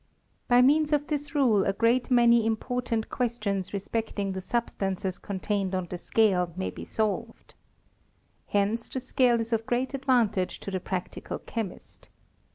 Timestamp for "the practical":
10.71-11.37